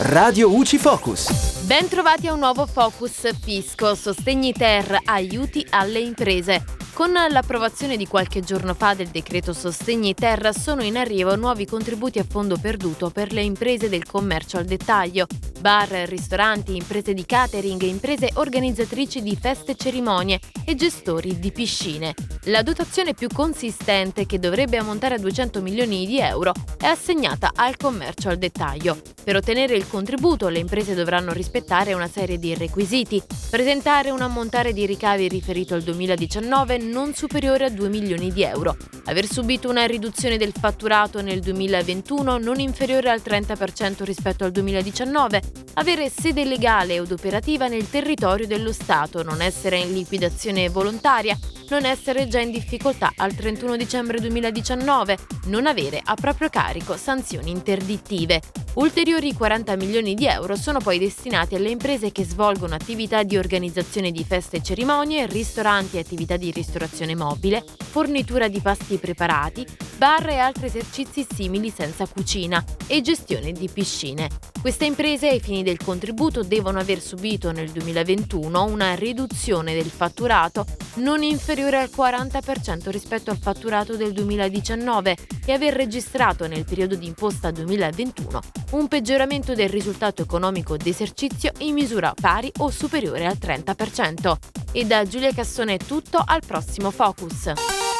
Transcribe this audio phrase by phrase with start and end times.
[0.00, 1.57] Radio UCI Focus.
[1.68, 6.64] Ben trovati a un nuovo Focus Fisco, sostegni ter, aiuti alle imprese.
[6.94, 12.18] Con l'approvazione di qualche giorno fa del decreto Sostegni Terra sono in arrivo nuovi contributi
[12.18, 15.26] a fondo perduto per le imprese del commercio al dettaglio.
[15.60, 22.14] Bar, ristoranti, imprese di catering, imprese organizzatrici di feste e cerimonie e gestori di piscine.
[22.44, 27.76] La dotazione più consistente, che dovrebbe ammontare a 200 milioni di euro, è assegnata al
[27.76, 29.00] commercio al dettaglio.
[29.22, 31.56] Per ottenere il contributo le imprese dovranno rispettare
[31.94, 37.70] una serie di requisiti, presentare un ammontare di ricavi riferito al 2019 non superiore a
[37.70, 38.76] 2 milioni di euro,
[39.06, 45.42] aver subito una riduzione del fatturato nel 2021 non inferiore al 30% rispetto al 2019,
[45.74, 51.36] avere sede legale ed operativa nel territorio dello Stato, non essere in liquidazione volontaria,
[51.70, 57.50] non essere già in difficoltà al 31 dicembre 2019, non avere a proprio carico sanzioni
[57.50, 58.40] interdittive.
[58.78, 64.12] Ulteriori 40 milioni di euro sono poi destinati alle imprese che svolgono attività di organizzazione
[64.12, 69.66] di feste e cerimonie, ristoranti e attività di ristorazione mobile, fornitura di pasti preparati,
[69.98, 74.28] bar e altri esercizi simili senza cucina e gestione di piscine.
[74.60, 80.64] Queste imprese ai fini del contributo devono aver subito nel 2021 una riduzione del fatturato
[80.94, 87.06] non inferiore al 40% rispetto al fatturato del 2019 e aver registrato nel periodo di
[87.06, 88.40] imposta 2021
[88.72, 94.36] un peggioramento del risultato economico d'esercizio in misura pari o superiore al 30%.
[94.70, 97.52] E da Giulia Cassone è tutto, al prossimo Focus.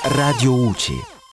[0.05, 1.17] Radio UCI